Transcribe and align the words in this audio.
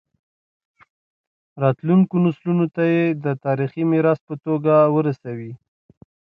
راتلونکو 1.63 2.15
نسلونو 2.25 2.65
ته 2.75 2.83
یې 2.93 3.03
د 3.23 3.25
تاریخي 3.45 3.83
میراث 3.91 4.19
په 4.27 4.35
توګه 4.45 4.73
ورسوي. 4.95 5.51